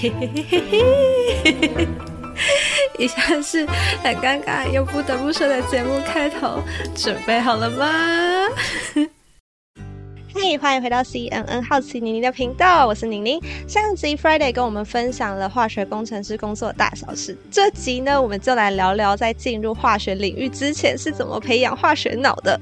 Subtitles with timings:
[0.00, 1.88] 嘿嘿嘿嘿嘿，
[2.98, 3.66] 以下是
[4.02, 6.62] 很尴尬又不得不说的节目开头，
[6.94, 7.86] 准备好了吗？
[10.32, 13.38] 嘿，欢迎回到 CNN 好奇宁宁的频道，我是宁宁。
[13.68, 22.58] 上集 Friday 跟我们分享了化学工程师工作大小事，这集呢，我们就来聊聊在进入化学领域之前是怎么培养化学脑的。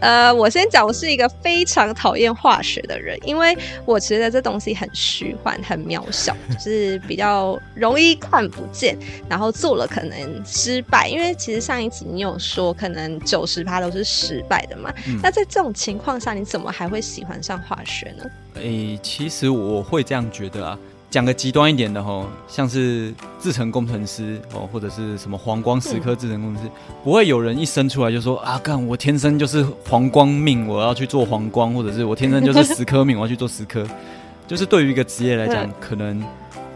[0.00, 8.96] 呃，我先讲，我是一个非常讨厌化学的人，因为我觉得这东西很虚幻、很渺小，就是比较容易看不见，
[9.28, 11.08] 然后做了可能失败。
[11.08, 14.92] 因为其实上一集你有说，可能九十趴都是失败的嘛。
[15.06, 18.24] 嗯、那在这种情况下，你怎么还会喜欢上化学呢？
[18.54, 20.78] 诶、欸，其实我会这样觉得啊。
[21.10, 33.84] 讲个极端一点的吼，像是制成工程师哦，或者是什么黄光石刻制成工程师，嗯、不会有人一生出来就说啊，干我天生就是黄光命，我要去做黄光，或者是我天生就是石刻命， 我要去做石刻。
[34.46, 36.24] 就是对于一个职业来讲，嗯、可能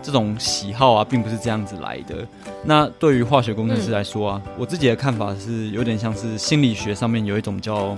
[0.03, 2.17] 这种喜好啊，并不是这样子来的。
[2.65, 7.97] 那对于化学工程师来说啊，嗯、我自己的看法是有点像是心理学上面有一种叫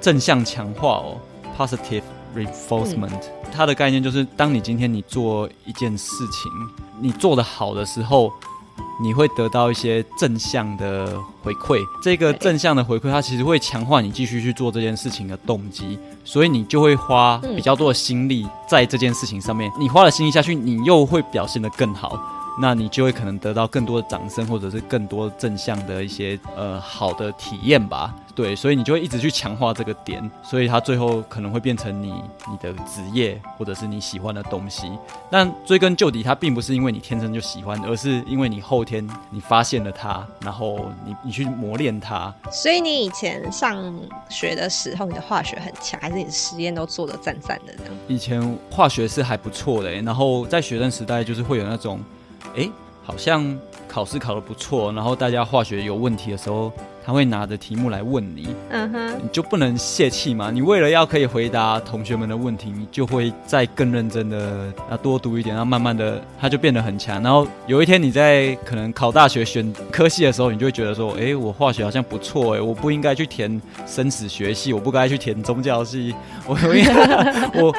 [0.00, 1.18] 正向强化哦
[1.58, 2.02] ，positive。
[2.36, 6.52] Reinforcement，它的概念就是，当你今天你做一件事情，
[7.00, 8.30] 你做得好的时候，
[9.00, 11.78] 你会得到一些正向的回馈。
[12.02, 19.72] 这个正向的回馈，它其实会强化你继续去做这件事情的动机，所以你就会花比较多的心力在这件事情上面。
[19.78, 22.20] 你花了心力下去，你又会表现得更好。
[22.58, 28.14] 那你就会可能得到更多的掌声，或者是更多正向的一些呃好的体验吧。
[28.34, 32.12] 对，所以你就会一直去强化这个点，所以它最后可能会变成你
[32.50, 34.90] 你的职业，或者是你喜欢的东西。
[35.30, 42.32] 但追根究底，它并不是因为你天生就喜欢，而是因为你后天你发现了它，然后你你去磨练它。
[42.52, 43.82] 所以你以前上
[44.28, 47.90] 学的时候，你的化学很强，还是你的实验都做的赞赞的呢？
[48.06, 52.00] 以前化学是还不错的，然后在学生时代就是会有那种。
[52.56, 52.68] 哎，
[53.04, 56.72] 好像考试考得不错，然后大家化学有问题的时候。
[57.06, 60.50] 他会拿着题目来问你，嗯哼，你就不能泄气嘛？
[60.50, 67.22] 你为了要可以回答同学们的问题，你就会再更认真的要多读一点，然后慢慢的他就变得很强。
[67.22, 76.12] 然后有一天你在可能考大学选科系的时候，你就会觉得说，哎，我化学好像不错，哎，我不应该去填生死学系，我不该去填宗教系，
[76.44, 77.74] 我我我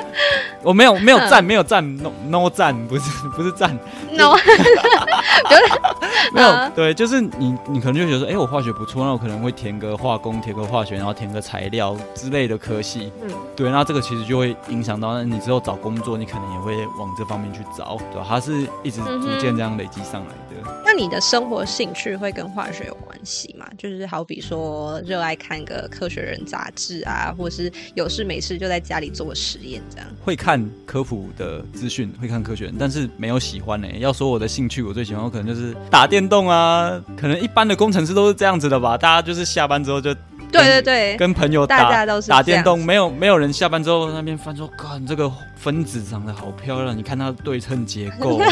[0.64, 3.78] 我没有没有赞没有赞 no no 赞不是 不是赞
[4.14, 4.38] no
[6.34, 9.04] 没有对，就是你你可能就觉得说，哎，我化学不错。
[9.06, 13.12] 那我可能会填个化工，填个化学，然后填个材料之类的科系。
[13.22, 18.26] 嗯，对，那这个其实就会影响到，那你之后找工作，你可能也会往这方面去找，对吧？
[18.28, 20.36] 它是一直逐渐这样累积上来的。
[20.66, 20.82] 嗯。
[20.84, 23.66] 那你的生活兴趣会跟化学有关系吗？
[23.78, 30.08] 就是好比说，热爱看个科学人杂志啊，或者是有事没事就在家里做实验这样。
[30.24, 33.88] 会看科普的资讯，会看科学人，但是没有喜欢呢。
[34.00, 36.90] 要说我的兴趣，我最喜欢我可能就是打电动啊，
[37.20, 38.98] 可能一般的工程师都是这样子的吧。
[38.98, 40.14] 大家就是下班之后就
[40.50, 48.40] 对对对，跟朋友打大家都是打电动，没有没有人下班之后那边翻说，看，这个分子长得好漂亮，你看它的对称结构。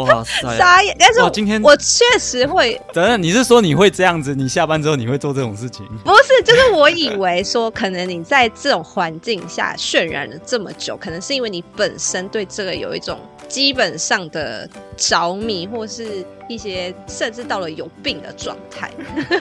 [0.00, 0.56] 哇塞！
[0.56, 2.80] 傻眼，但是我今天我确实会。
[2.94, 4.34] 等等，你是说你会这样子？
[4.34, 5.86] 你下班之后你会做这种事情？
[6.02, 13.20] 不是，就是我以为说，可能你在这种环境下渲染了这么久，可能是因为你本身对这个有一种
[13.52, 18.90] 基本上的着迷，或是一些甚至到了有病的状态。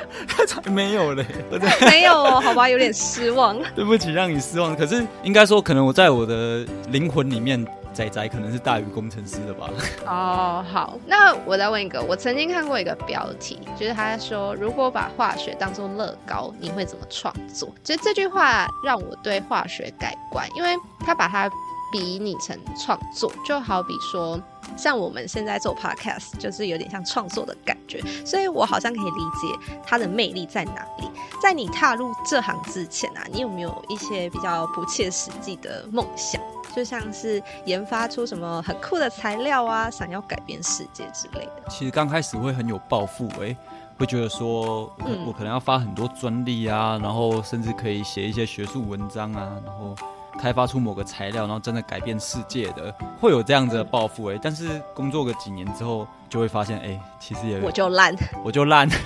[0.70, 1.26] 没有嘞，
[1.90, 3.58] 没有哦，好吧，有点失望。
[3.74, 4.76] 对不起，让你失望。
[4.76, 7.66] 可是应该说，可能我在我的灵魂里面。
[7.94, 9.70] 仔仔可能是大于工程师的吧？
[10.08, 17.68] 哦，好，那我再问一个，我曾经看过一个标题，就是他说，如果把化学当做乐高，你会怎么创作？
[17.84, 20.70] 其实这句话让我对化学改观，因为
[21.06, 21.52] 他把它
[21.92, 24.40] 比拟成创作，就好比说，
[24.78, 31.10] 像我们现在做 podcast，就是有点像创作的感觉，所以我好像可以理解它的魅力在哪里。
[31.42, 36.42] 在你踏入这行之前啊，你有没有一些比较不切实际的梦想？
[36.74, 41.64] 就像是研发出什么很酷的材料啊，想要改变世界之类的。
[41.70, 43.54] 其实刚开始会很有抱负，哎，
[43.98, 49.94] 会觉得说，嗯，我可能要发很多专利啊，然后甚至可以写一些学术文章啊，然后
[50.40, 54.40] 开发出某个材料，然后真的改变世界的，会有这样子的抱负，哎。
[54.42, 58.90] 但是工作个几年之后，就会发现，哎，其实也我就烂，我就烂。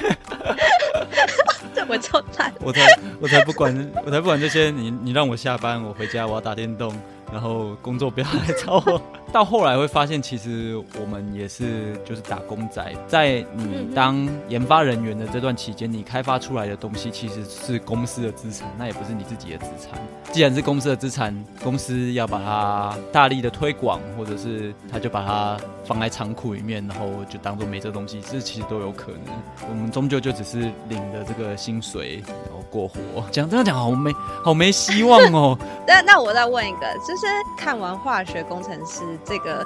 [1.88, 2.81] 我就烂，我 才
[3.22, 4.72] 我才不管，我才不管这些。
[4.72, 6.92] 你你让我下班，我回家，我要打电动。
[7.31, 9.01] 然后工作不要来找我。
[9.33, 20.00] 到后来会发现，其实我们也是就是打工仔，在你当研发人员的这段期间，你开发出来的东西其实是公司的资产，那也不是你自己的资产。
[20.31, 29.33] 既然是公司的资产，公司要把它大力的推广，或者是他就把它放在仓库里面，然后就当做没这东西，这其实都有可能。
[29.69, 32.95] 我们终究就只是领的这个薪水，然后过活。
[33.31, 34.13] 讲这样讲好没
[34.44, 35.57] 好没希望哦。
[35.86, 37.27] 那那我再问一个，就是
[37.57, 39.65] 看完化学工程师这个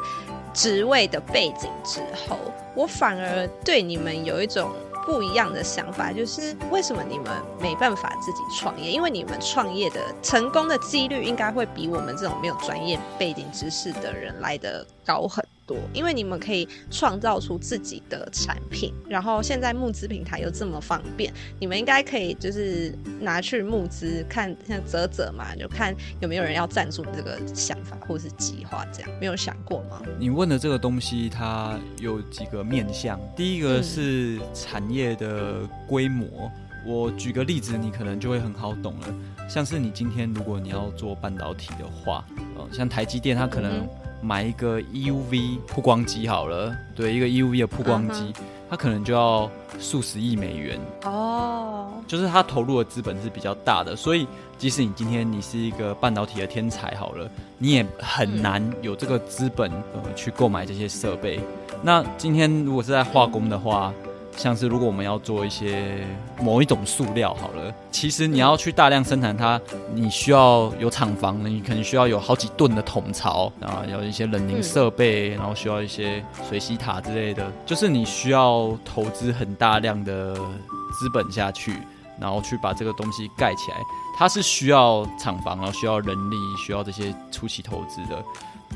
[0.54, 2.38] 职位的背景之后，
[2.76, 4.72] 我反而对你们有一种
[5.06, 7.28] 不一样的想法，就是为什么你们
[7.60, 8.92] 没办法自己创业？
[8.92, 15.78] 因为你们创业的成功的几率应该会比我们这种没有专业背景知识的人来得高很多。
[15.94, 30.02] 因为你们可以创造出自己的产品，然后现在募资平台又这么方便，你们应该可以就是拿去募资，看像泽泽嘛，就看有没有人要赞助你这个想法或是计划，这样没有想过吗？
[30.18, 36.26] 你问的这个东西，它有几个面向，第一个是产业的规模。
[36.26, 36.52] 嗯
[36.86, 39.08] 我举个例子，你可能就会很好懂了。
[39.50, 42.24] 像是你今天如果你要做半导体的话，
[42.56, 43.86] 呃，像台积电，它可能
[44.22, 48.34] 买一个 EUV 曝光机好了，对，一个 EUV 的曝光机，
[48.70, 49.50] 它可能就要
[49.80, 51.88] 数十亿美元哦。
[52.08, 54.28] 就是它投入的资本是比较大的，所以
[54.58, 61.40] 即使你今天你是一个半导体的天才好了，你也很难有这个资本呃去购买这些设备。
[61.82, 63.94] 那今天如果是在化工的话，
[64.40, 65.98] 像是如果我们要做一些
[66.42, 69.60] 某一种塑料好了，其实你要去大量生产它，
[69.94, 81.74] 你需要有厂房，你可能需要有好几吨的桶槽啊，有一些冷凝设备，然后需要一些水洗塔之类的，就是你需要投资很大量的资本下去，
[82.18, 83.78] 然后去把这个东西盖起来，
[84.18, 88.24] 它是需要厂房，然后需要人力，需要这些初期投资的。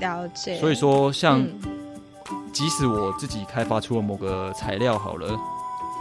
[0.02, 0.60] 了解。
[0.60, 1.42] 所以说，像
[2.52, 5.38] 即使我自己开发出了某个材料好了。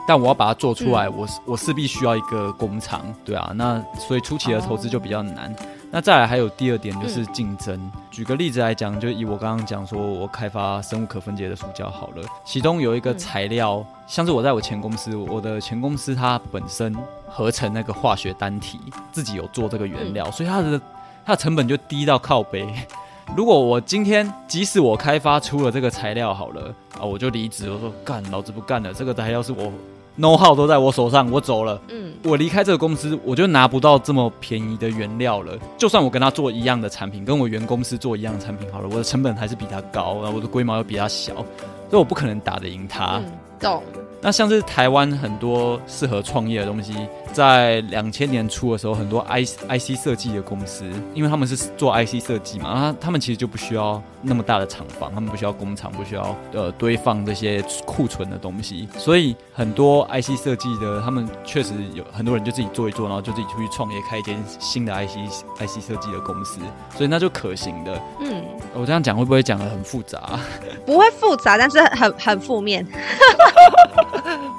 [0.05, 5.49] 但我要把它做出来，嗯、我我势必需要一个工厂，对啊，那所以初期的投资就比较难。
[5.53, 5.57] 哦、
[5.93, 7.77] 那再来还有第二点就是竞争。
[7.77, 16.93] 嗯、举个例子来讲，就以我刚刚讲说，我开发生物可分解的塑胶好了，其中有一个材料，嗯、像是我在我前公司，我的前公司它本身
[17.29, 18.81] 合成那个化学单体，
[19.13, 20.81] 自己有做这个原料，嗯、所以它的
[21.25, 22.67] 它的成本就低到靠北。
[23.37, 29.73] 如果我今天即使我开发出了这个材料好了啊，我就离职，我说干，老子不干了，这个材料是我。
[30.19, 31.81] know how 都在我手上，我走了。
[31.89, 35.57] 嗯，我离开这个公司，我就拿不到这么便宜的原料了。
[35.79, 43.23] 就算我跟他做一样的产品，跟我原公司做一样的产品好了，我的成本还是比他高，然后我的规模又比他小，所以我不可能打得赢他。
[43.25, 43.83] 嗯，懂。
[44.21, 46.95] 那像是台湾很多适合创业的东西，
[47.33, 50.85] 在两千年初的时候，很多 I I C 设计的公司，
[51.15, 65.21] 因为他们是做 I C 设计嘛，他他们其实就不需要那么大的厂房，他们不需要工厂，不需要呃堆放这些库存的东西，所以很多 I C 设计的，他们确实有很多人就自己做一做，然后就自己出去创业，开一间新的 I C
[65.59, 66.61] I C 设计的公司，
[66.97, 68.01] 所以那就可行的。
[68.21, 68.45] 嗯，
[68.75, 70.39] 我这样讲会不会讲的很复杂？
[70.85, 72.87] 不会复杂，但是很很负面。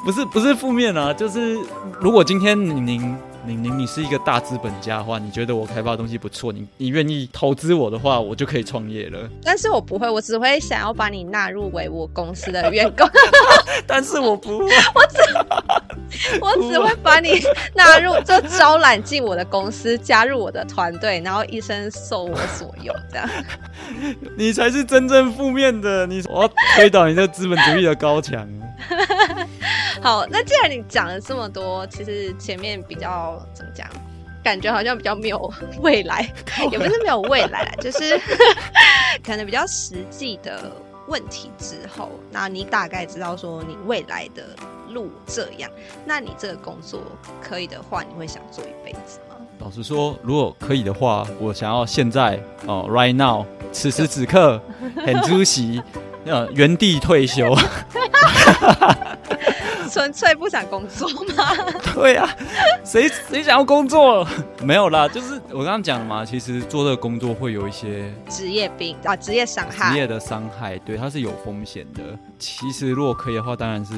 [0.03, 1.57] 不是不是负面啊，就是
[1.99, 9.29] 如果今天您你你你是一个大资本家的话，你觉得我开发的东西不错，你你愿意投资我的话，我就可以创业了。
[9.43, 13.07] 但是我不会，我只会想要把你纳入为我公司的员工。
[13.85, 17.41] 但是我不会， 我只 我只会把你
[17.75, 23.29] 纳入，就招揽进我的公司，加入我的团队，然后一生受我所用，这样。
[24.37, 28.47] 你才是真正负面的，你我要推倒你这资本主义的高墙。
[30.01, 33.87] 好，那既然你讲了这么多，其实前面比较怎么讲，
[34.43, 36.29] 感觉好像比较没有未来，
[36.71, 38.19] 也不是没有未来啦， 就是
[39.25, 40.71] 可能比较实际的
[41.07, 44.43] 问题之后，那你大概知道说你未来的
[44.89, 45.69] 路这样，
[46.05, 47.01] 那你这个工作
[47.41, 49.35] 可以的话，你会想做一辈子吗？
[49.59, 54.61] 老实说，如果可以的话，我想要现在哦，right now，此时此刻，
[55.05, 55.81] 很出席，
[56.25, 57.55] 呃，原地退休。
[59.93, 61.07] 纯粹不想工作
[61.37, 61.53] 吗？
[61.93, 62.29] 对呀、啊，
[62.83, 64.27] 谁谁想要工作？
[64.63, 66.25] 没有啦，就是我刚刚讲的嘛。
[66.25, 72.01] 其实做这个工作会有一些职业病啊，职业伤害，职业的伤害，对，它是有风险的。
[72.39, 73.93] 其实如果可以的话，当然是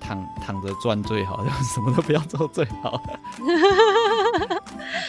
[0.00, 2.98] 躺躺着赚最好， 什么都不要做最好。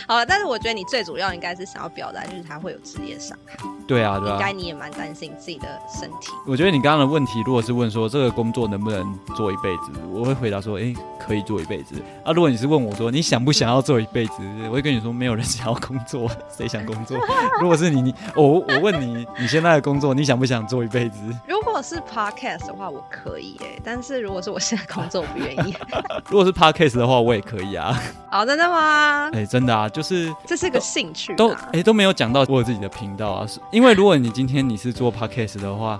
[0.05, 3.57] 好了，但是我觉得你最主要应该是想要表达，就是他会有职业伤害。
[3.87, 4.33] 对啊，对啊。
[4.33, 6.31] 应该你也蛮担心自己的身体。
[6.45, 11.95] 我觉得你刚刚的问题，如果是问说这个工作能不能做一辈子，我会回答说，哎、欸，可以做一辈子。
[12.25, 14.33] 啊，如果你是问我说你想不想要做一辈子，
[14.67, 17.17] 我会跟你说，没有人想要工作，谁想工作？
[17.61, 21.19] 如果是你，你我我问你，你现在的工作，你想不想做一辈子？
[21.47, 25.73] 如果是 podcast 的话，我可以哎、欸，但是如果是我现在工作，我不愿意。
[26.29, 27.97] 如果是 podcast 的话，我也可以啊。
[28.29, 29.29] 好、oh, 真的吗？
[29.31, 35.99] 哎、欸，真的啊，就是这是个兴趣都哎、欸、都没有讲到我自己的频道啊，因为如果你今天你是做 podcast 的话。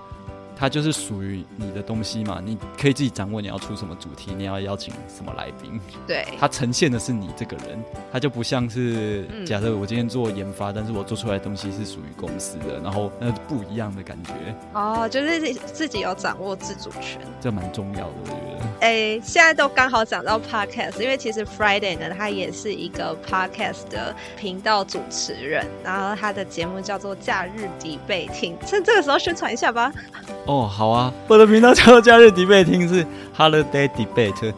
[0.57, 5.79] 它就是属于你的东西嘛，你可以自己掌握你要出什么主题，你要邀请什么来宾。
[6.07, 7.79] 对，它呈现的是你这个人，
[8.11, 14.33] 它就不像是假设我今天做研发，嗯、但是我做出来的东西是属于公司的，然后那不一样的感觉。
[14.73, 18.67] 哦，就是自己有掌握自主权，这蛮重要的，我觉得。
[18.79, 29.91] 哎、欸，现在都刚好讲到 podcast，因为其实 Friday 呢，他也是一个 podcast 的频道主持人，然后他的节目叫做《假日迪贝听》，趁这个时候宣传一下吧。
[30.47, 34.53] 哦，好啊，我的频道叫做假日迪贝厅，是 Holiday Debate。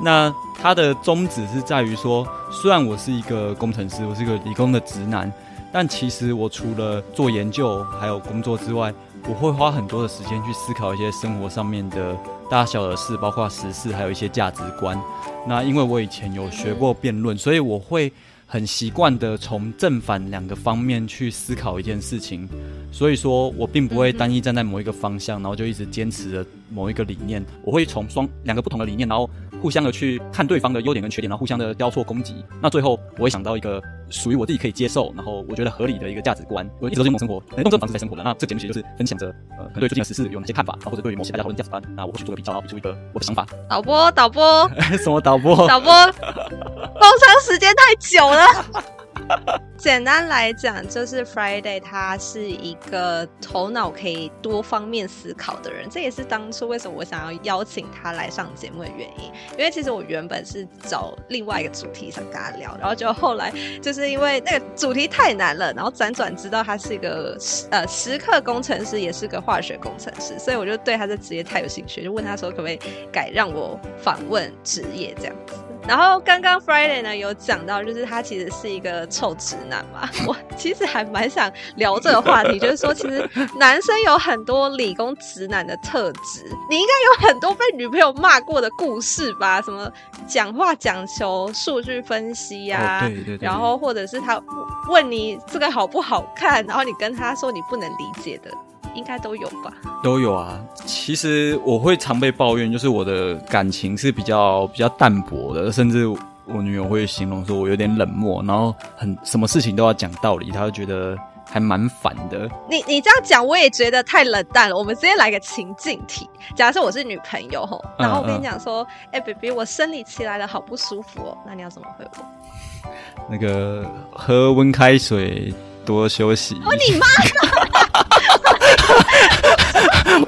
[0.00, 5.30] 那它的宗旨是在于说，虽然我是一个工程师，我是一个理工的直男，
[5.70, 8.92] 但其实我除了做研究还有工作之外，
[9.28, 12.16] 我会花很多的时间去思考一些生活上面的
[12.50, 14.98] 大小的事，包括时事，还有一些价值观。
[15.46, 18.10] 那因为我以前有学过辩论，所以我会。
[18.46, 22.48] 很习惯的从正反两个方面去思考一件事情，
[22.92, 27.44] 所以说我并不会单一站在某一个方向，然后就一直坚持着某一个理念。
[27.62, 29.28] 我会从双两个不同的理念，然后
[29.60, 32.34] 互相的去看对方的优点跟缺点，然后互相的交错攻击。
[32.60, 33.82] 那最后我会想到一个
[34.14, 36.68] 属于我自己可以接受，然后我觉得合理的一个价值观。
[36.80, 38.22] 我一直都是用生活，用这种方式在生活的。
[38.22, 39.26] 那这个节目其实就是分享着
[39.58, 43.44] 呃，可能对最近的时事有哪些看法，或者对于某些大家讨论价值观，那我会去做个比较，然后比出一个我的想法。
[43.68, 44.70] 导播，导播，
[45.02, 45.66] 什么导播？
[45.66, 45.92] 导播，
[46.22, 49.03] 工商时间太久了。
[49.76, 55.88] 简单来讲，就是 Friday，他是一个头脑可以多方面思考的人。
[55.90, 59.32] 这也是当初为什么我想要邀请他来上节目的原因。
[59.58, 63.52] 因为其实我原本是找另外一个主题想跟他聊，然后就后来
[63.82, 67.36] 就是因为那个主题太难了，然后辗转知道他是一个
[67.70, 72.78] 呃时刻工程师，也是个化学工程师，所以我就对他的职业太有兴趣，就问他说可不可以
[73.12, 75.54] 改让我访问职业这样子。
[75.86, 80.08] 然后刚刚 Friday 呢有讲到，就是他其实是一个臭直男嘛。
[80.26, 86.44] 我其实还蛮想聊这个话题，就是说，其实男生有很多理工直男的特质。
[86.70, 89.60] 你应该有很多被女朋友骂过的故事吧？
[89.60, 89.90] 什么
[90.26, 93.04] 讲话讲求数据分析呀、啊？
[93.04, 93.46] 哦、对对对。
[93.46, 94.40] 然后或者是他
[94.88, 98.50] 问你这个好不好看，然后你跟他说你不能理解的。
[98.94, 99.72] 应该都有吧，
[100.02, 100.58] 都有啊。
[100.86, 112.48] 其实我会常被抱怨，就是我的感情是比较比较淡薄的，甚至我女友会形容说我有点冷漠，然后很什么事情都要讲道理，她就觉得还蛮烦的。
[112.68, 114.76] 你你这样讲，我也觉得太冷淡了。
[114.76, 121.38] 我们直接来个情境题，假设我是女朋友吼，然后我跟你讲说，哎、嗯嗯欸、，baby，我生理期来了，好不舒服哦。
[121.46, 122.90] 那你要怎么回我？
[123.30, 125.54] 那个喝温开水，
[125.86, 126.56] 多休息。
[126.56, 127.06] 哦，你妈！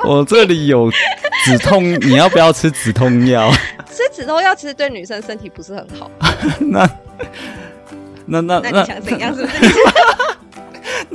[0.08, 0.90] 我这里有
[1.44, 3.50] 止痛，你要不要吃止痛药？
[3.90, 6.10] 吃止痛药其实对女生身体不是很好。
[6.60, 6.88] 那
[8.26, 9.34] 那那那你想怎样？
[9.34, 9.56] 是不是？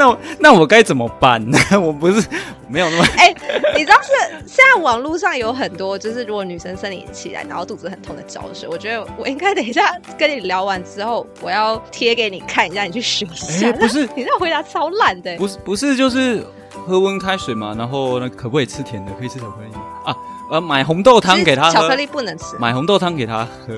[0.01, 1.57] 那那我该怎么办呢？
[1.79, 2.27] 我不是
[2.67, 3.35] 没有那么哎、欸，
[3.77, 4.09] 你知道是
[4.47, 8.67] 现在网络上有很多，就是如果女生生理期来，然后肚子很痛的招式。
[8.67, 13.67] 我觉得我应该等一下跟你聊完之后，我要贴给你看一下，你去学一下。
[13.67, 15.37] 欸、不是， 你那回答超烂的。
[15.37, 16.45] 不是不是，就是。
[16.87, 19.11] 喝温开水嘛，然后那可不可以吃甜的？
[19.19, 19.67] 可以吃巧克力
[20.03, 20.15] 啊？
[20.51, 21.71] 呃，买红豆汤给他喝。
[21.71, 22.57] 巧克力不能吃。
[22.59, 23.73] 买红豆汤给他喝。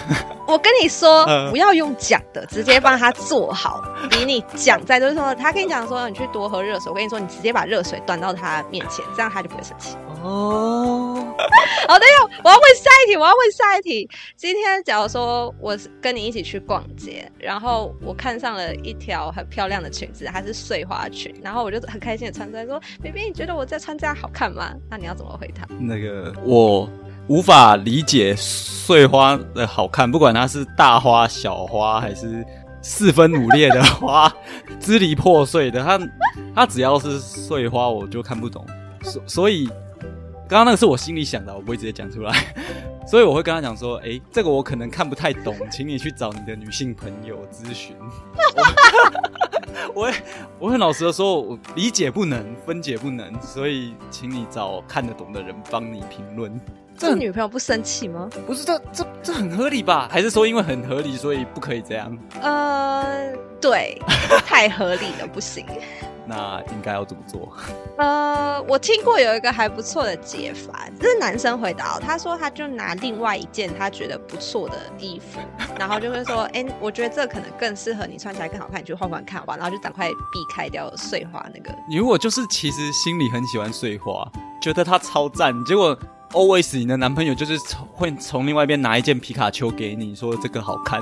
[0.46, 3.82] 我跟你说，不要用讲的，直接帮他做好。
[4.10, 6.90] 比你讲再多说，他跟你讲说，你去多喝热水。
[6.90, 9.96] 我跟你说，你直接把热水端到他面前，这样他就不会生气。
[10.22, 11.17] 哦。
[11.88, 14.06] 好的哟，我要问下一题，我要问下一题。
[14.36, 25.66] 今天假如说我跟你一起去逛街，然后我看上了一条很漂亮的裙子，还是碎花裙，然后我就很开心的穿出来说：“baby，你觉得我在穿这样好看吗？”那你要怎么回他？
[25.80, 26.86] 那个我
[27.26, 32.44] 无法理解碎花的好看，不管它是大花、小花还是
[32.82, 34.30] 四分五裂的花，
[34.78, 35.98] 支离破碎的，它
[36.54, 38.62] 它只要是碎花我就看不懂，
[39.02, 39.66] 所所以。
[40.48, 42.54] 刚刚那个是我心里想的，我不会直接讲出来，
[43.06, 47.94] 所以我会跟他讲说：“哎，这个我可能看不太懂，请你去找你的女性朋友咨询。
[49.94, 50.12] 我”我
[50.58, 56.58] 我很老实的说，我理解不能，分解不能，所以请你找看得懂的人帮你评论。
[56.96, 58.28] 这女朋友不生气吗？
[58.46, 60.08] 不是，这这这很合理吧？
[60.10, 62.18] 还是说因为很合理，所以不可以这样？
[62.40, 64.00] 呃，对，
[64.46, 65.66] 太合理了，不行。
[66.28, 67.52] 那应该要怎么做？
[67.96, 75.40] 呃，我听过有一个还不错的解法，这是男生回答，他说他就拿另外一件他觉得不错的衣服，
[75.78, 81.74] 然后就会说，哎、欸，我觉得这可能更适合你，穿起来更好看，你去换换看好吧，然后就赶快避开掉碎花那个。
[81.88, 84.30] 你如果就是其实心里很喜欢碎花，
[84.60, 85.98] 觉得它超赞，结果
[86.32, 91.00] always 你的男朋友就是从会从另外一边拿一件皮卡丘给你，说这个好看。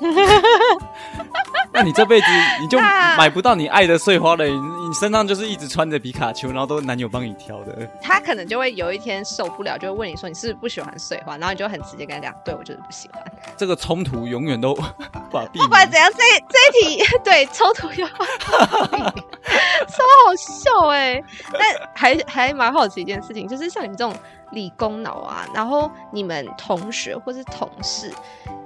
[1.74, 2.26] 那你这辈子
[2.60, 2.78] 你就
[3.18, 4.52] 买不到你爱的碎花了，你
[4.88, 7.86] 你身上就是一直穿着皮卡丘，然后都是男友帮你挑的。
[8.00, 13.22] 他可能就会有一天受不了，就会问你说你是不是不喜欢碎花，然后你就很直接跟他讲，对，我就是不喜欢。
[13.56, 14.72] 这个冲突永远都
[15.30, 21.24] 不不管怎样，这这一题对冲突有超好笑哎、欸！
[21.52, 21.62] 但
[21.94, 24.14] 还还蛮好奇一件事情，就是像你们这种
[24.52, 28.12] 理工脑啊，然后你们同学或是同事。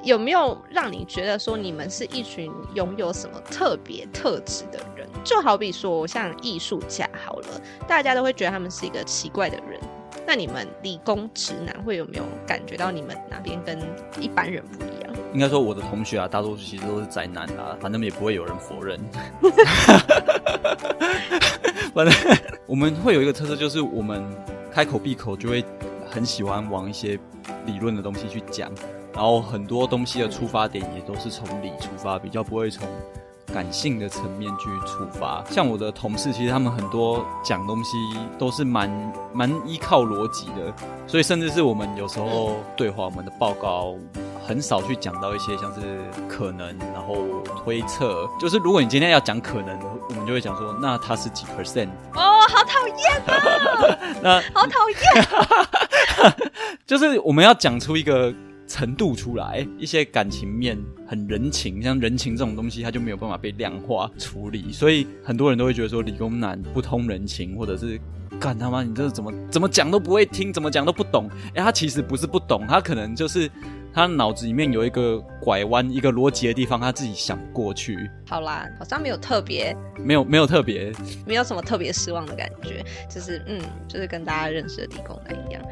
[0.04, 5.08] 有没有让你觉得说你们是一群拥有什么特别特质的人？
[5.24, 9.80] 就好比说像艺术家好了，大家都会觉得他们是一个奇怪的人。
[10.24, 13.78] 那你们理工直男会有没有感觉到你们哪边跟
[14.20, 15.12] 一般人不一样？
[15.34, 19.00] 应该说我的同学啊，大多数其实都是宅男啊，反正也不会有人否认。
[21.92, 22.14] 反正
[22.66, 24.24] 我们会有一个特色，就是我们
[24.72, 25.64] 开口闭口就会
[26.08, 27.18] 很喜欢往一些
[27.66, 28.70] 理论的东西去讲。
[29.14, 32.86] 然后很多东西的出发点也都是从理出发，比较不会从
[33.52, 35.42] 感性的层面去出发。
[35.50, 37.96] 像我的同事，其实他们很多讲东西
[38.38, 38.88] 都是蛮
[39.32, 40.72] 蛮依靠逻辑的，
[41.06, 43.96] 所以甚至是我们有时候对话，我们的报告
[44.48, 45.80] 很少去讲到一些像是
[46.26, 48.26] 可能，然后推测。
[48.40, 49.78] 就是如果你今天要讲可能，
[50.08, 51.88] 我们就会讲说，那它是几 percent？
[52.14, 54.10] 哦，好讨厌啊！
[54.22, 56.40] 那好讨厌，
[56.86, 58.34] 就是我们要讲出一个。
[58.70, 60.76] 程度出来，一些感情面
[61.06, 67.98] 很人情，像人情这种东西，它就没有办法被量化处理，所以很多人都会觉得说理工男不通人情，或者是
[68.38, 71.28] 干他妈你这是怎么怎么讲都不会听，怎么讲都不懂。
[71.54, 73.50] 哎，他其实不是不懂，他可能就是
[73.92, 77.98] 他脑子里面有一个拐弯、一个逻辑的地方，他自己想不过去。
[78.26, 80.92] 好啦，好像没有特别，没有没有特别，
[81.26, 85.62] 没有什么特别失望的感觉，就是嗯，就是跟大家认识的理工男一样。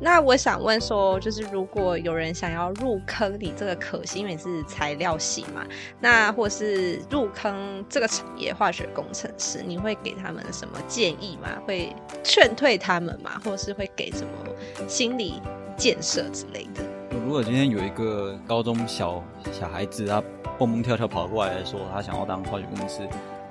[0.00, 5.64] 那我想问说，就是如果有人想要入坑你这个可惜，因为是材料系嘛，
[6.00, 11.50] 那或是入坑这个产业化学工程师，你会给他们什么建议吗？
[11.66, 13.40] 会劝退他们吗？
[13.44, 15.34] 或是会给什么心理
[15.76, 16.82] 建设之类的？
[17.22, 20.22] 如果今天有一个高中小小孩子，他
[20.58, 23.08] 蹦蹦跳跳跑过来说他想要当化学工程师，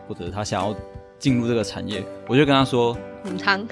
[0.07, 0.73] 或者他想要
[1.19, 2.97] 进入这个产业，我就跟他说。
[3.21, 3.67] 母汤，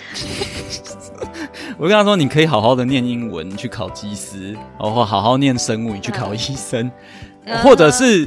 [1.80, 6.92] 我跟他说，你可以好好的念英文去考技师，然后好好念生物你去考医生，
[7.48, 8.26] 嗯、或者是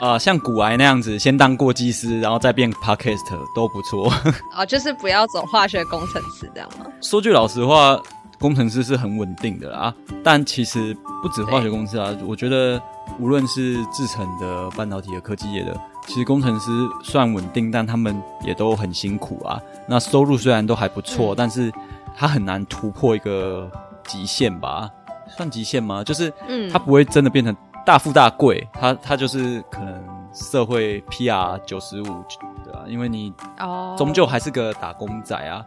[0.00, 3.22] 啊、呃、像古癌那样子，先当过技师，然后再变 Podcast
[3.54, 4.12] 都不错。
[4.58, 6.86] 哦，就是不要走化学工程师这样吗？
[7.00, 7.96] 说句老实话，
[8.40, 12.82] 工程师是很稳定的啦，但其实不止化学公司啊，我觉得
[13.20, 15.80] 无论是制成的、半导体的、科技业的。
[16.06, 16.70] 其实工程师
[17.02, 19.60] 算稳定，但他们也都很辛苦啊。
[19.88, 21.70] 那收入虽然都还不错，嗯、但是
[22.16, 23.68] 他很难突破一个
[24.06, 24.88] 极限吧？
[25.36, 26.04] 算极限吗？
[26.04, 32.24] 就是，嗯，他不会真的变成大富大贵，他他就是可能社会 PR 九十五，
[32.64, 32.84] 对吧？
[32.86, 35.64] 因为你哦，终究还是个打工仔啊。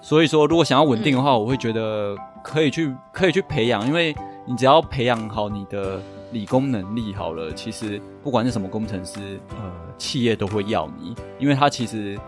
[0.00, 4.14] 所以说，如果想要稳定的话，嗯、我会觉得可以去可以去培养，因为
[4.46, 6.00] 你只要培养好你的。
[6.32, 12.18] 理工能力好了，其实不管是什么工程师，呃，企业都会要你，因为他其实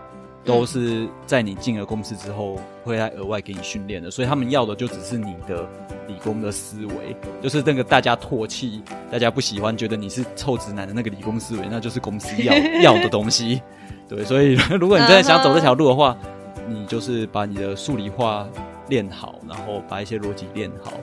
[0.43, 5.67] 都是在你进了公司之后，会来额外给你训练的，所以他们要的就只是你的
[6.07, 13.59] 理工的思维，就是那个大家唾弃、大家不喜欢、觉得你是臭直男的那个理工思维，那就是公司要 要的东西。
[14.07, 16.15] 对，所以 如果你真的想走这条路的话，
[16.69, 18.47] 你就是把你的数理化
[18.87, 20.93] 练好，然后把一些逻辑练好，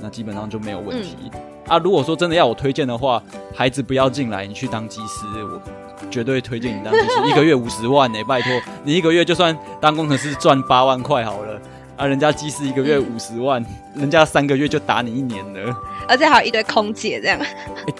[0.00, 1.14] 那基本上就没有问题。
[1.34, 3.22] 嗯啊，如果说真的要我推荐的话，
[3.54, 5.60] 孩子不要进来，你去当技师，我
[6.10, 8.52] 绝对推荐你当技师，一个月五十万呢、欸，拜托，
[8.84, 11.60] 你一个月就算当工程师赚八万块好了，
[11.96, 13.62] 啊，人家技师一个月五十万，
[13.94, 15.76] 嗯、人家三个月就打你一年了，
[16.08, 17.38] 而且还有一堆空姐这样。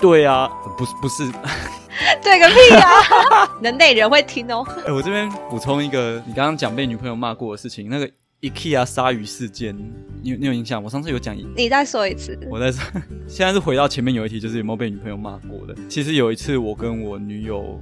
[0.00, 1.30] 对啊，不是不是，
[2.22, 3.48] 对个屁啊！
[3.60, 4.64] 人内人会听哦。
[4.78, 8.08] 哎、欸，我这边补充一个，你刚刚讲被女朋友骂过的事情，那个
[8.40, 9.76] IKEA 鲨鱼事件。
[10.20, 10.82] 你有你有印象？
[10.82, 12.38] 我上次有讲，你再说一次。
[12.50, 12.82] 我在说，
[13.26, 15.74] 现在是回到前面有一题，就是有没有被女朋友骂过的。
[15.88, 17.80] 其实有一次，我跟我女友，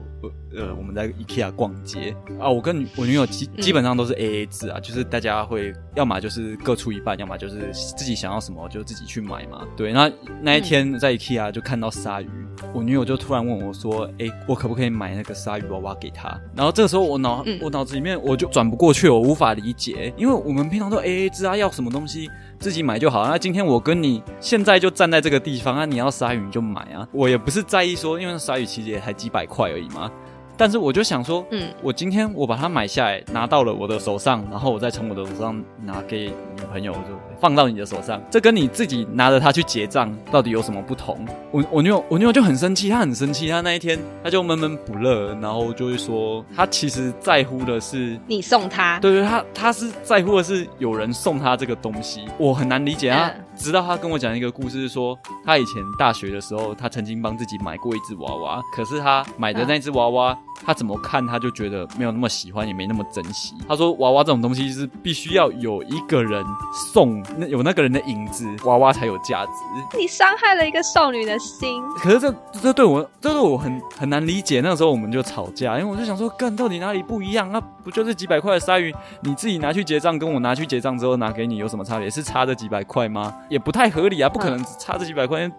[0.54, 9.66] 呃，我们在 IKEA 逛街啊，我跟我女友基基本上都是 AA 制啊，嗯、就是大家会要么就是各出一半，要么就是自己想要什么就自己去买嘛。
[9.74, 10.10] 对，那
[10.42, 22.30] 那一天在 IKEA 就看到鲨鱼，嗯、我女友就突然问我说：“哎、欸，我可不可以买那个鲨鱼娃娃给她？”然后这个时候我脑、嗯、我脑子里面我就转不过去，我无法理解，因为我们平常都 AA 制啊，要什么东西。
[22.60, 23.26] 自己买就好。
[23.26, 27.06] 那今天我跟你现在就站在这个地方，啊你要鲨鱼你就买啊。
[27.10, 30.08] 我也不是在意说，因为鲨鱼其实也才几百块而已嘛。
[30.56, 37.00] 但是我就想说，嗯，我今天我把它买下来，拿到了我的手上，然后我再从我的手上拿给女朋友，就
[37.40, 41.18] 放到你的手上，这跟你自己拿着它去结账到底有什么不同？
[41.50, 53.28] 我我女友我女友就很生气，她很生气，她那一天她就闷闷不乐，然后就会说，她其实在乎的是你送她，对对，她她是在乎的是有人送她这个东西，我很难理解她。
[53.28, 63.54] 嗯直到他跟我讲一个故事，说他以前大学的时候，他曾经帮自己买过一只娃娃，可是他买的那只娃娃，他怎么看他就觉得没有那么喜欢，也没那么珍惜。
[63.66, 66.44] 他说娃娃这种东西是必须要有一个人
[66.92, 69.52] 送，那有那个人的影子，娃娃才有价值。
[69.98, 71.82] 你伤害了一个少女的心。
[71.98, 74.60] 可是这这对我，这对我很很难理解。
[74.60, 77.50] 那个时候我们就吵架，因为我就想说，干到底哪里不一样？
[77.50, 82.08] 那不就是几百块的鲨鱼，你自己拿去结账，跟我拿去结账之后拿给你有什么差别？
[82.10, 83.34] 是差这几百块吗？
[83.48, 85.50] 也不太合理啊，不可能差这几百块，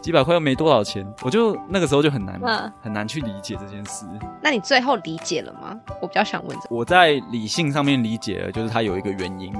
[0.00, 4.06] 几百块又没多少钱，我就那个时候就很难，嗯、很难去理解这件事。
[4.42, 5.78] 那你最后理解了吗？
[6.00, 6.74] 我比较想问这个。
[6.74, 9.54] 我在理性上面理解了，就是它有一个原因，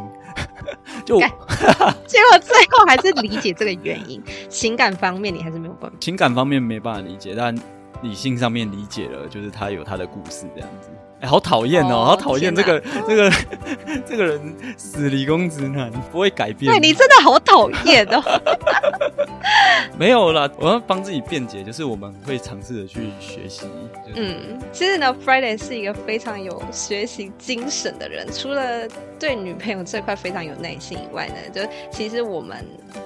[1.18, 1.26] 就
[2.06, 5.96] 结果最后还是理解这个原因， 情感方面你还是没有办法。
[6.00, 7.54] 情感方面没办法理解，但
[8.02, 10.88] 理性上面理解了，就是他有他的故事这样子。
[11.20, 12.02] 哎、欸，好讨厌哦！
[12.02, 13.30] 好讨厌这个这个
[14.08, 16.72] 这个人，死理工直男，不会改变。
[16.72, 18.22] 对，你真的好讨厌哦！
[19.98, 23.66] 没有啦，我要帮自己辩解，就是我们会尝试着去学习。
[24.08, 28.88] 就是、嗯，其实呢，Friday 是一个非常有学习精神的人，除了
[29.20, 31.60] 对女朋友这块非常有耐心以外呢，就
[31.92, 32.56] 其实我们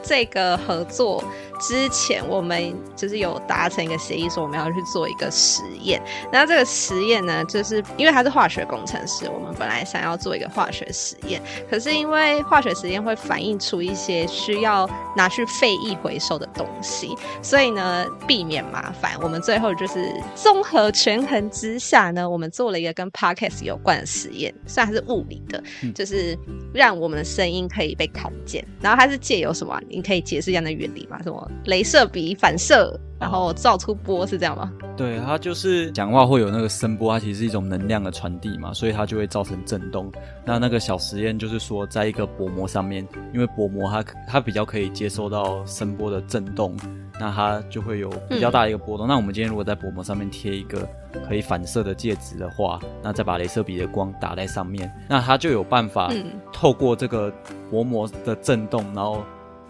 [0.02, 1.22] 这个合作
[1.60, 6.00] 之前，我们就是有达成一个协议，说我们要去做一个实验。
[6.32, 7.74] 然后这个实验呢，就是。
[7.96, 25.62] 因为他是化学工程师，我们本来想要做一个化学实验，可是因为化学实验会反映出一些需要拿去废液回收的东西，所以呢，避免麻烦，我们最后就是综合权衡之下呢，我们做了一个跟 Podcast 有关的实验，虽然是物理的，
[25.94, 26.38] 就就是
[26.74, 28.62] 让我们的声音可以被看见。
[28.82, 29.80] 然后它是借由什么？
[29.88, 31.18] 你可以解释一下那原理吗？
[31.22, 31.50] 什么？
[31.64, 33.00] 镭射笔反射？
[33.24, 34.70] 然后造出波是这样吗？
[34.98, 40.12] 对，它就是讲话会有那个声波，它其实是一种能量的传递嘛，所以它就会造成震动。
[40.44, 46.76] 那那个小实验就是说，在一个薄膜上面，因为薄膜它它比较可以接收到声波的震动，
[47.18, 49.06] 那它就会有比较大的一个波动。
[49.06, 50.86] 嗯、那我们今天如果在薄膜上面贴一个
[51.26, 56.12] 可以反射的介质的话，那再把镭射笔的光打在上面，那它就有办法
[56.52, 57.32] 透过这个
[57.70, 59.24] 薄膜的震动，然后。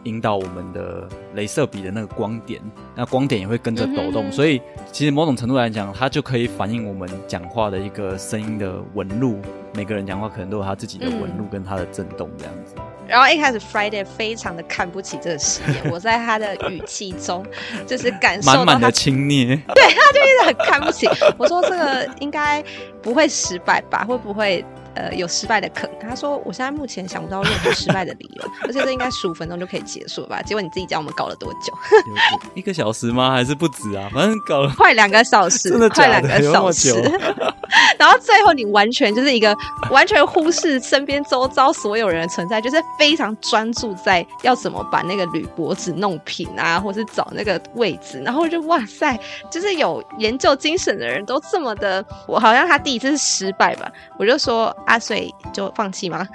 [0.05, 2.61] 引导我们的镭射笔的那个光点，
[2.95, 4.61] 那光点也会跟着抖动，嗯、所以
[4.93, 9.39] 其实某种程度来讲，它就可以反映我们讲话的一个声音的纹路。
[9.75, 12.77] 每个人讲话可能都有他自己的纹路跟他的震动这样子。
[13.09, 17.45] 然后一开始 Friday 非常的看不起这个实验，我在他的语气中
[17.85, 21.09] 就是感受到满满的轻蔑，对，他就一直很看不起。
[21.37, 22.63] 我说这个应该
[23.03, 24.05] 不会失败吧？
[24.05, 24.65] 会不会？
[24.95, 25.99] 呃，有失败的可能。
[26.01, 31.73] 他说：“我现在目前想不到任何失败的理由， 而且这应该十五分钟就可以结束了吧？”结果你自己讲，我们搞了多久？
[32.55, 33.31] 一个小时吗？
[33.33, 34.09] 还是不止啊？
[34.13, 35.89] 反正搞了快两个小时，真的？
[35.91, 36.93] 快两个小时。
[37.99, 39.57] 然后最后你完全就是一个
[39.91, 48.21] 完全忽视身边周遭所有人的存在，就是非常专注在要怎么把那个铝箔纸弄平啊，或是找那个位置。
[48.21, 49.19] 然后就哇塞，
[49.51, 53.91] 就是有研究精神的人都这么的，我好像他第一次是失败吧？
[54.19, 54.75] 我就说。
[54.87, 56.27] 阿水就放弃吗？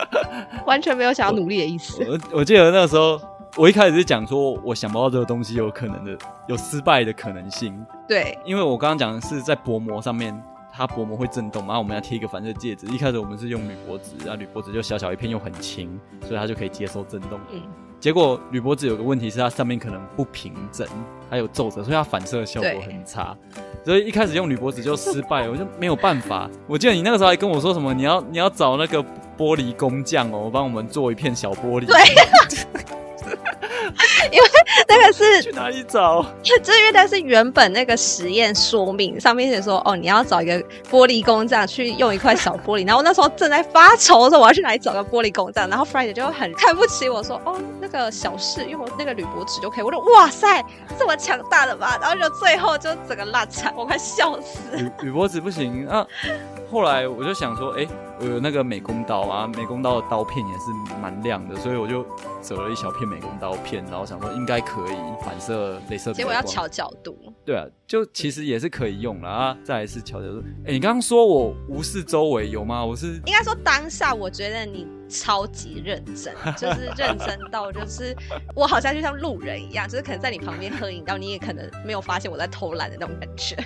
[0.66, 2.02] 完全没有想要努力的意思。
[2.04, 3.20] 我我记得那个时候，
[3.56, 6.16] 我一开始是讲说，我想不到这个东西有可能的，
[6.48, 7.84] 有失败的可能性。
[8.08, 10.38] 对，因为我刚刚讲的是在薄膜上面，
[10.72, 12.86] 它薄膜会震动，然后我们要贴一个反射戒指。
[12.88, 17.38] 一开始我们是用铝箔纸，然后铝箔纸就小小一片又很轻，所以它就可以接受震动。
[17.52, 17.62] 嗯。
[17.98, 20.86] 结果铝箔纸有个问题是它上面可能不平整，
[21.30, 23.36] 还有皱褶，所以它反射效果很差。
[23.84, 26.50] 所以一开始用铝箔纸就失败，我就没有办法。
[26.66, 29.02] 我记得你那个时候还跟我说什么，你要你要找那个
[29.36, 31.86] 玻璃工匠哦，帮我们做一片小玻璃。
[31.86, 31.96] 对，
[34.32, 34.48] 因为
[34.88, 36.24] 那个是去哪里找？
[36.42, 40.58] 就是因为它是原本那个实验说明上面写说，哦，你要找一个
[40.90, 42.86] 玻璃工匠去用一块小玻璃。
[42.86, 45.68] 然后我那时候正在发愁的时候，我要去哪里找个玻璃工匠？
[45.68, 49.84] 然后 Friday 就很看不起我说，哦，那个小事用那个铝箔纸就可以。
[49.84, 50.64] 我说，哇塞，
[50.98, 51.98] 这么强大的吧？
[52.00, 54.58] 然后就最后就整个烂惨，我快笑死。
[54.76, 56.06] 铝铝箔纸不行啊。
[56.76, 57.88] 后来我就想说，哎、欸，
[58.20, 62.04] 我有那个美工刀啊，美工刀的刀片也是蛮亮的，所以我就
[62.42, 66.12] 折了一小片美工刀片，然后想说应该可以反射镭射。
[66.12, 67.16] 结果要调角度。
[67.46, 69.56] 对啊，就其实也是可以用了啊。
[69.64, 70.42] 再来是调角度。
[70.64, 72.84] 哎、欸，你刚刚说我无视周围有吗？
[72.84, 74.86] 我是应该说当下，我觉得你。
[75.08, 78.16] 超级认真， 就是认真到就是
[78.54, 83.56] 我好像就像路人一样，就是可能在你旁边喝饮料，你也可能没有发现我在偷懒的那种感觉。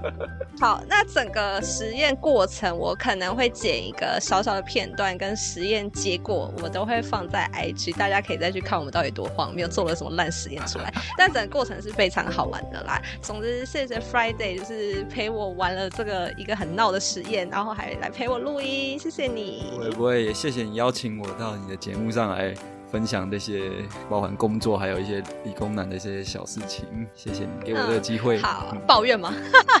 [0.60, 10.92] 好，那整个实验过程我可能会剪一个小小的片段跟实验结果，我都会放在 IG，大家可以再去看我们到底多荒谬，做了什么烂实验出来。
[11.18, 13.00] 但整个过程是非常好玩的啦。
[13.20, 19.64] 总之，谢谢 Friday，就是陪我玩了这个一个很闹的实验，然后还来陪我录音，谢谢你。
[19.72, 22.52] 不会不会，也谢谢你邀请我到你的节目上来
[22.92, 23.70] 分享这些
[24.10, 28.36] 包含工作还有一些理工男的一些小事情，谢谢你给我这个机会。
[28.36, 29.32] 嗯、好，嗯、抱怨吗？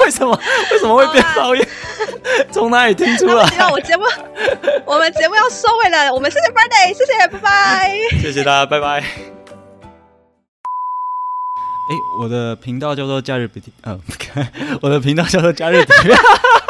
[0.00, 0.36] 为什么？
[0.72, 1.64] 为什么会变抱怨？
[2.50, 3.46] 从哪里听出来？
[3.46, 4.02] 希望我节目，
[4.84, 6.12] 我们节目要收尾了。
[6.12, 7.96] 我们谢谢 Friday，谢谢，拜拜。
[8.20, 9.00] 谢谢大家，拜拜。
[9.00, 9.04] 哎，
[12.20, 14.00] 我的频道叫做假日比，嗯，
[14.82, 15.92] 我的频道叫做假日比。